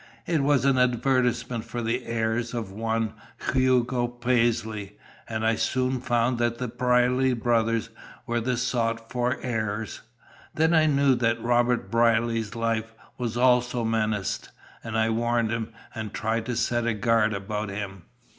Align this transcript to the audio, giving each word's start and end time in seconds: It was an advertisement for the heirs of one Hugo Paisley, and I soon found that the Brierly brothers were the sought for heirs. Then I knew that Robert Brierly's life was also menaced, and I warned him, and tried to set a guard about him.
It 0.25 0.41
was 0.41 0.65
an 0.65 0.79
advertisement 0.79 1.63
for 1.63 1.83
the 1.83 2.07
heirs 2.07 2.55
of 2.55 2.71
one 2.71 3.13
Hugo 3.53 4.07
Paisley, 4.07 4.97
and 5.29 5.45
I 5.45 5.53
soon 5.53 5.99
found 6.01 6.39
that 6.39 6.57
the 6.57 6.67
Brierly 6.67 7.35
brothers 7.35 7.91
were 8.25 8.41
the 8.41 8.57
sought 8.57 9.11
for 9.11 9.37
heirs. 9.43 10.01
Then 10.55 10.73
I 10.73 10.87
knew 10.87 11.13
that 11.13 11.39
Robert 11.39 11.91
Brierly's 11.91 12.55
life 12.55 12.95
was 13.19 13.37
also 13.37 13.83
menaced, 13.85 14.49
and 14.83 14.97
I 14.97 15.11
warned 15.11 15.51
him, 15.51 15.71
and 15.93 16.11
tried 16.11 16.47
to 16.47 16.55
set 16.55 16.87
a 16.87 16.95
guard 16.95 17.31
about 17.35 17.69
him. 17.69 18.05